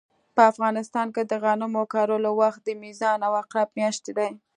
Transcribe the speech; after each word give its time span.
په 0.35 0.41
افغانستان 0.51 1.07
کې 1.15 1.23
د 1.25 1.33
غنمو 1.43 1.83
کرلو 1.93 2.31
وخت 2.41 2.59
د 2.65 2.69
میزان 2.83 3.19
او 3.27 3.31
عقرب 3.41 3.69
مياشتې 3.77 4.11
دي 4.17 4.29